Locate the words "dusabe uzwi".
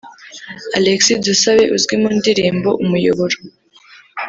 1.25-1.95